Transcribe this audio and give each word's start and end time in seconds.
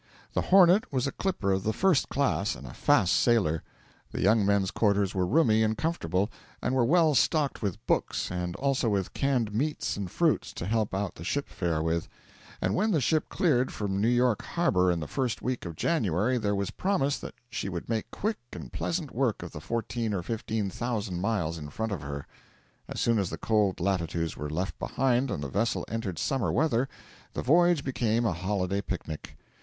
The 0.33 0.41
'Hornet' 0.41 0.91
was 0.91 1.05
a 1.05 1.11
clipper 1.11 1.51
of 1.51 1.61
the 1.61 1.73
first 1.73 2.09
class 2.09 2.55
and 2.55 2.65
a 2.65 2.73
fast 2.73 3.13
sailer; 3.13 3.61
the 4.11 4.19
young 4.19 4.43
men's 4.43 4.71
quarters 4.71 5.13
were 5.13 5.27
roomy 5.27 5.61
and 5.61 5.77
comfortable, 5.77 6.31
and 6.59 6.73
were 6.73 6.83
well 6.83 7.13
stocked 7.13 7.61
with 7.61 7.85
books, 7.85 8.31
and 8.31 8.55
also 8.55 8.89
with 8.89 9.13
canned 9.13 9.53
meats 9.53 9.97
and 9.97 10.09
fruits 10.09 10.53
to 10.53 10.65
help 10.65 10.95
out 10.95 11.13
the 11.13 11.23
ship 11.23 11.47
fare 11.47 11.83
with; 11.83 12.07
and 12.61 12.73
when 12.73 12.89
the 12.89 12.99
ship 12.99 13.29
cleared 13.29 13.71
from 13.71 14.01
New 14.01 14.07
York 14.07 14.41
harbour 14.41 14.89
in 14.91 14.99
the 15.01 15.07
first 15.07 15.43
week 15.43 15.65
of 15.67 15.75
January 15.75 16.39
there 16.39 16.55
was 16.55 16.71
promise 16.71 17.19
that 17.19 17.35
she 17.51 17.69
would 17.69 17.87
make 17.87 18.09
quick 18.09 18.39
and 18.53 18.73
pleasant 18.73 19.13
work 19.13 19.43
of 19.43 19.51
the 19.51 19.61
fourteen 19.61 20.15
or 20.15 20.23
fifteen 20.23 20.71
thousand 20.71 21.21
miles 21.21 21.59
in 21.59 21.69
front 21.69 21.91
of 21.91 22.01
her. 22.01 22.25
As 22.87 22.99
soon 22.99 23.19
as 23.19 23.29
the 23.29 23.37
cold 23.37 23.79
latitudes 23.79 24.35
were 24.35 24.49
left 24.49 24.79
behind 24.79 25.29
and 25.29 25.43
the 25.43 25.47
vessel 25.47 25.85
entered 25.87 26.17
summer 26.17 26.51
weather, 26.51 26.89
the 27.33 27.43
voyage 27.43 27.83
became 27.83 28.25
a 28.25 28.33
holiday 28.33 28.81
picnic. 28.81 29.37